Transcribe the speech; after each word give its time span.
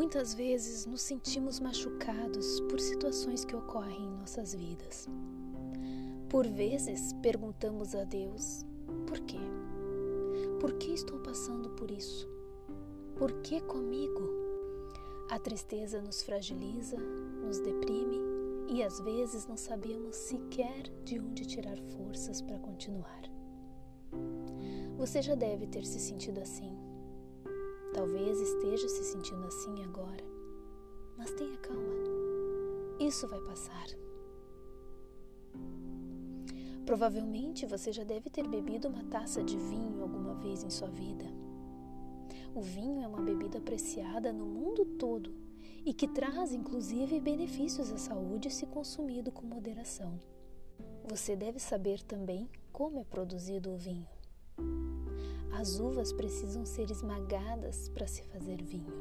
Muitas 0.00 0.32
vezes 0.32 0.86
nos 0.86 1.02
sentimos 1.02 1.60
machucados 1.60 2.58
por 2.70 2.80
situações 2.80 3.44
que 3.44 3.54
ocorrem 3.54 4.02
em 4.02 4.16
nossas 4.16 4.54
vidas. 4.54 5.06
Por 6.26 6.46
vezes 6.46 7.12
perguntamos 7.20 7.94
a 7.94 8.04
Deus: 8.04 8.64
por 9.06 9.20
quê? 9.20 9.36
Por 10.58 10.72
que 10.78 10.94
estou 10.94 11.18
passando 11.18 11.68
por 11.72 11.90
isso? 11.90 12.26
Por 13.14 13.42
que 13.42 13.60
comigo? 13.60 14.22
A 15.28 15.38
tristeza 15.38 16.00
nos 16.00 16.22
fragiliza, 16.22 16.96
nos 17.44 17.58
deprime 17.58 18.20
e 18.70 18.82
às 18.82 19.00
vezes 19.00 19.46
não 19.46 19.58
sabemos 19.58 20.16
sequer 20.16 20.88
de 21.04 21.20
onde 21.20 21.44
tirar 21.44 21.76
forças 21.76 22.40
para 22.40 22.58
continuar. 22.58 23.20
Você 24.96 25.20
já 25.20 25.34
deve 25.34 25.66
ter 25.66 25.84
se 25.84 26.00
sentido 26.00 26.40
assim. 26.40 26.89
Talvez 27.92 28.40
esteja 28.40 28.88
se 28.88 29.04
sentindo 29.04 29.46
assim 29.46 29.82
agora. 29.84 30.24
Mas 31.16 31.32
tenha 31.32 31.56
calma. 31.58 31.94
Isso 33.00 33.26
vai 33.26 33.40
passar. 33.40 33.86
Provavelmente 36.86 37.66
você 37.66 37.92
já 37.92 38.04
deve 38.04 38.30
ter 38.30 38.46
bebido 38.46 38.88
uma 38.88 39.04
taça 39.04 39.42
de 39.42 39.56
vinho 39.56 40.02
alguma 40.02 40.34
vez 40.34 40.62
em 40.62 40.70
sua 40.70 40.88
vida. 40.88 41.24
O 42.54 42.60
vinho 42.60 43.02
é 43.02 43.06
uma 43.06 43.20
bebida 43.20 43.58
apreciada 43.58 44.32
no 44.32 44.44
mundo 44.44 44.84
todo 44.84 45.32
e 45.84 45.94
que 45.94 46.08
traz 46.08 46.52
inclusive 46.52 47.20
benefícios 47.20 47.92
à 47.92 47.96
saúde 47.96 48.50
se 48.50 48.66
consumido 48.66 49.30
com 49.30 49.46
moderação. 49.46 50.18
Você 51.08 51.34
deve 51.34 51.58
saber 51.58 52.02
também 52.02 52.48
como 52.72 52.98
é 52.98 53.04
produzido 53.04 53.72
o 53.72 53.76
vinho. 53.76 54.08
As 55.52 55.78
uvas 55.80 56.12
precisam 56.12 56.64
ser 56.64 56.90
esmagadas 56.90 57.88
para 57.90 58.06
se 58.06 58.22
fazer 58.24 58.62
vinho. 58.62 58.94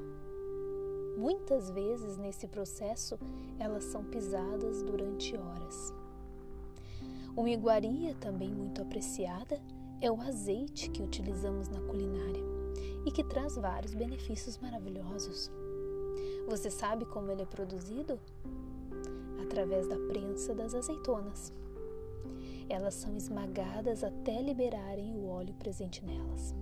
Muitas 1.17 1.69
vezes 1.69 2.17
nesse 2.17 2.47
processo 2.47 3.19
elas 3.59 3.83
são 3.85 4.03
pisadas 4.05 4.81
durante 4.83 5.35
horas. 5.35 5.93
Uma 7.35 7.49
iguaria 7.49 8.15
também 8.15 8.49
muito 8.53 8.81
apreciada 8.81 9.61
é 10.01 10.11
o 10.11 10.19
azeite 10.21 10.89
que 10.89 11.01
utilizamos 11.01 11.67
na 11.69 11.79
culinária 11.81 12.43
e 13.05 13.11
que 13.11 13.23
traz 13.23 13.55
vários 13.55 13.93
benefícios 13.93 14.57
maravilhosos. 14.57 15.51
Você 16.47 16.69
sabe 16.69 17.05
como 17.05 17.31
ele 17.31 17.43
é 17.43 17.45
produzido? 17.45 18.19
Através 19.41 19.87
da 19.87 19.97
prensa 20.07 20.53
das 20.53 20.73
azeitonas. 20.73 21.53
Elas 22.69 22.93
são 22.93 23.15
esmagadas 23.17 24.03
até 24.03 24.41
liberarem 24.41 25.11
o 25.15 25.27
óleo 25.27 25.53
presente 25.55 26.05
nelas. 26.05 26.53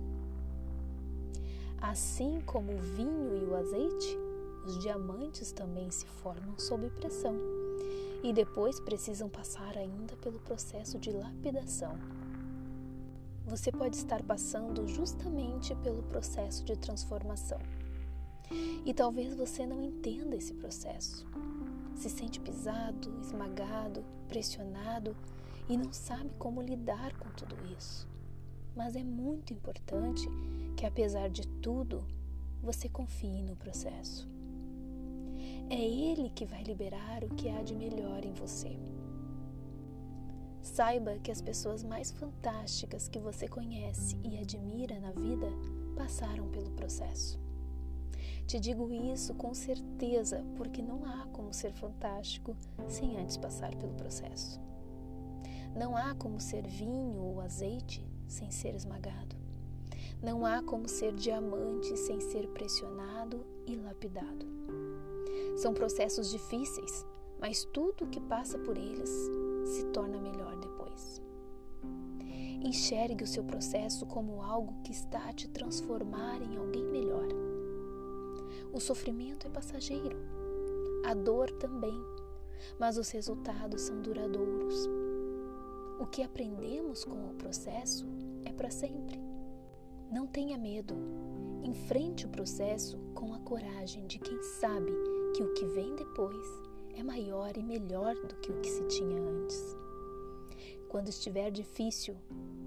Assim 1.80 2.40
como 2.46 2.72
o 2.72 2.78
vinho 2.78 3.36
e 3.36 3.44
o 3.44 3.54
azeite, 3.54 4.18
os 4.64 4.78
diamantes 4.80 5.52
também 5.52 5.90
se 5.90 6.06
formam 6.06 6.58
sob 6.58 6.90
pressão 6.90 7.36
e 8.22 8.32
depois 8.32 8.80
precisam 8.80 9.28
passar 9.28 9.76
ainda 9.76 10.16
pelo 10.16 10.40
processo 10.40 10.98
de 10.98 11.12
lapidação 11.12 11.96
você 13.48 13.72
pode 13.72 13.96
estar 13.96 14.22
passando 14.22 14.86
justamente 14.86 15.74
pelo 15.76 16.02
processo 16.02 16.62
de 16.64 16.76
transformação. 16.76 17.58
E 18.84 18.92
talvez 18.92 19.34
você 19.34 19.64
não 19.64 19.82
entenda 19.82 20.36
esse 20.36 20.52
processo. 20.52 21.26
Se 21.94 22.10
sente 22.10 22.38
pisado, 22.40 23.10
esmagado, 23.22 24.04
pressionado 24.28 25.16
e 25.68 25.76
não 25.76 25.92
sabe 25.92 26.30
como 26.38 26.62
lidar 26.62 27.16
com 27.18 27.28
tudo 27.30 27.56
isso. 27.76 28.08
Mas 28.74 28.96
é 28.96 29.04
muito 29.04 29.52
importante 29.52 30.28
que, 30.76 30.86
apesar 30.86 31.28
de 31.28 31.46
tudo, 31.46 32.04
você 32.62 32.88
confie 32.88 33.42
no 33.42 33.56
processo. 33.56 34.28
É 35.70 35.78
ele 35.78 36.30
que 36.30 36.46
vai 36.46 36.62
liberar 36.62 37.22
o 37.24 37.34
que 37.34 37.48
há 37.48 37.62
de 37.62 37.74
melhor 37.74 38.24
em 38.24 38.32
você. 38.32 38.78
Saiba 40.62 41.18
que 41.18 41.30
as 41.30 41.40
pessoas 41.40 41.82
mais 41.82 42.10
fantásticas 42.10 43.08
que 43.08 43.18
você 43.18 43.46
conhece 43.46 44.16
e 44.24 44.38
admira 44.38 44.98
na 44.98 45.12
vida 45.12 45.46
passaram 45.96 46.48
pelo 46.48 46.70
processo. 46.70 47.38
Te 48.46 48.58
digo 48.58 48.90
isso 48.90 49.34
com 49.34 49.52
certeza 49.52 50.42
porque 50.56 50.80
não 50.80 51.04
há 51.04 51.26
como 51.32 51.52
ser 51.52 51.72
fantástico 51.72 52.56
sem 52.88 53.18
antes 53.18 53.36
passar 53.36 53.74
pelo 53.76 53.92
processo. 53.94 54.58
Não 55.76 55.96
há 55.96 56.14
como 56.14 56.40
ser 56.40 56.66
vinho 56.66 57.20
ou 57.20 57.40
azeite 57.40 58.06
sem 58.26 58.50
ser 58.50 58.74
esmagado. 58.74 59.36
Não 60.22 60.44
há 60.44 60.62
como 60.62 60.88
ser 60.88 61.14
diamante 61.14 61.96
sem 61.96 62.20
ser 62.20 62.48
pressionado 62.48 63.46
e 63.66 63.76
lapidado. 63.76 64.46
São 65.56 65.72
processos 65.72 66.30
difíceis, 66.30 67.06
mas 67.40 67.64
tudo 67.64 68.08
que 68.08 68.20
passa 68.20 68.58
por 68.58 68.76
eles 68.76 69.10
se 69.64 69.84
torna 69.86 70.20
melhor 70.20 70.56
depois. 70.56 71.22
Enxergue 72.64 73.22
o 73.22 73.26
seu 73.26 73.44
processo 73.44 74.06
como 74.06 74.42
algo 74.42 74.82
que 74.82 74.92
está 74.92 75.28
a 75.28 75.32
te 75.32 75.48
transformar 75.48 76.42
em 76.42 76.56
alguém 76.56 76.84
melhor. 76.84 77.28
O 78.72 78.80
sofrimento 78.80 79.46
é 79.46 79.50
passageiro, 79.50 80.16
a 81.04 81.14
dor 81.14 81.50
também, 81.52 81.98
mas 82.78 82.98
os 82.98 83.10
resultados 83.10 83.82
são 83.82 84.02
duradouros. 84.02 84.88
Que 86.10 86.22
aprendemos 86.22 87.04
com 87.04 87.30
o 87.30 87.34
processo 87.34 88.06
é 88.44 88.52
para 88.52 88.70
sempre. 88.70 89.20
Não 90.10 90.26
tenha 90.26 90.56
medo. 90.56 90.96
Enfrente 91.62 92.26
o 92.26 92.28
processo 92.28 92.98
com 93.14 93.34
a 93.34 93.38
coragem 93.40 94.06
de 94.06 94.18
quem 94.18 94.42
sabe 94.42 94.90
que 95.34 95.42
o 95.42 95.52
que 95.52 95.66
vem 95.66 95.94
depois 95.94 96.46
é 96.96 97.02
maior 97.02 97.56
e 97.56 97.62
melhor 97.62 98.14
do 98.14 98.34
que 98.36 98.50
o 98.50 98.60
que 98.60 98.70
se 98.70 98.82
tinha 98.88 99.20
antes. 99.20 99.76
Quando 100.88 101.08
estiver 101.08 101.50
difícil, 101.50 102.16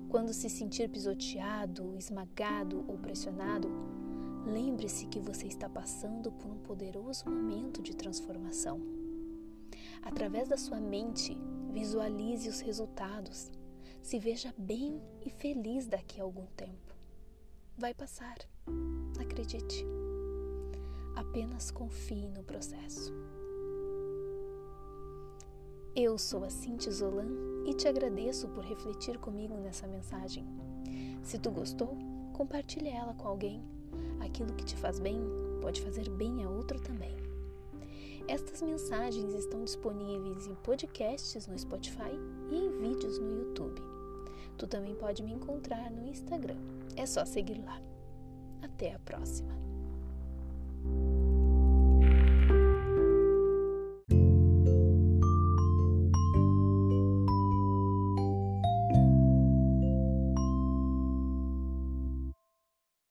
quando 0.07 0.34
se 0.34 0.50
sentir 0.50 0.88
pisoteado, 0.88 1.96
esmagado 1.97 2.85
ou 2.88 2.97
pressionado, 2.97 3.68
lembre-se 4.46 5.07
que 5.07 5.19
você 5.19 5.47
está 5.47 5.68
passando 5.68 6.31
por 6.31 6.51
um 6.51 6.59
poderoso 6.59 7.30
momento 7.30 7.81
de 7.81 7.96
transformação. 7.96 9.00
Através 10.02 10.47
da 10.47 10.57
sua 10.57 10.79
mente, 10.79 11.38
visualize 11.72 12.50
os 12.50 12.59
resultados. 12.59 13.52
Se 14.02 14.19
veja 14.19 14.53
bem 14.57 15.02
e 15.25 15.29
feliz 15.29 15.88
daqui 15.88 16.19
a 16.19 16.24
algum 16.24 16.46
tempo. 16.57 16.96
Vai 17.78 17.94
passar, 17.94 18.38
acredite. 19.19 19.85
Apenas 21.16 21.72
confie 21.72 22.28
no 22.30 22.44
processo. 22.44 23.13
Eu 25.96 26.18
sou 26.18 26.46
a 26.46 26.50
Cintia 26.50 26.91
Zolan 26.91 27.28
e 27.66 27.74
te 27.74 27.88
agradeço 27.88 28.47
por 28.50 28.63
refletir 28.63 29.18
comigo 29.19 29.56
nessa 29.57 29.85
mensagem. 29.88 30.46
Se 31.22 31.38
tu 31.38 31.51
gostou, 31.51 31.97
compartilhe 32.34 32.88
ela 32.88 33.13
com 33.13 33.28
alguém. 33.28 33.62
Aquilo 34.19 34.53
que 34.53 34.63
te 34.63 34.75
faz 34.78 35.00
bem 35.00 35.19
pode 35.62 35.81
fazer 35.81 36.09
bem 36.09 36.44
a 36.44 36.50
outro 36.50 36.80
também. 36.80 37.21
Estas 38.28 38.62
mensagens 38.62 39.34
estão 39.34 39.64
disponíveis 39.64 40.48
em 40.48 40.56
podcasts 40.56 41.48
no 41.48 41.58
Spotify 41.58 42.12
e 42.50 42.56
em 42.56 42.70
vídeos 42.80 43.20
no 43.20 43.32
YouTube. 43.32 43.82
Tu 44.58 44.68
também 44.68 44.96
pode 44.96 45.24
me 45.24 45.34
encontrar 45.34 45.92
no 45.92 46.08
Instagram. 46.08 46.58
É 46.96 47.06
só 47.06 47.26
seguir 47.26 47.64
lá. 47.64 47.81
Até 48.62 48.94
a 48.94 49.00
próxima! 49.00 49.71